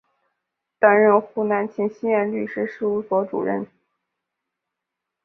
[0.79, 3.67] 担任湖南秦希燕律师事务所主任。